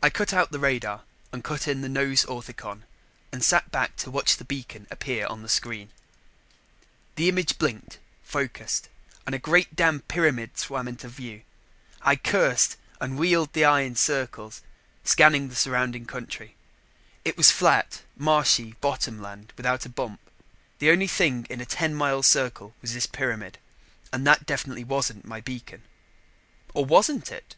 [0.00, 2.84] I cut out the radar and cut in the nose orthicon
[3.32, 5.90] and sat back to watch the beacon appear on the screen.
[7.16, 8.88] The image blinked, focused
[9.26, 11.42] and a great damn pyramid swam into view.
[12.00, 14.62] I cursed and wheeled the eye in circles,
[15.02, 16.54] scanning the surrounding country.
[17.24, 20.20] It was flat, marshy bottom land without a bump.
[20.78, 23.58] The only thing in a ten mile circle was this pyramid
[24.12, 25.82] and that definitely wasn't my beacon.
[26.72, 27.56] Or wasn't it?